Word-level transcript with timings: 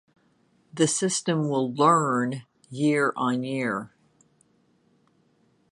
The 0.73 0.87
system 0.87 1.47
will 1.47 1.75
"learn" 1.75 2.41
year-on-year. 2.71 3.91